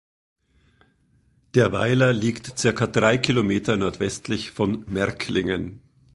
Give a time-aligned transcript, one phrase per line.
[1.53, 5.79] Der Weiler liegt circa drei Kilometer nordwestlich von Merklingen.